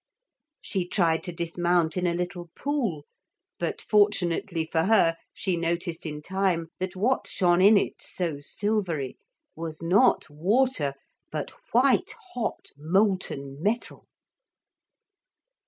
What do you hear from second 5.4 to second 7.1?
noticed in time that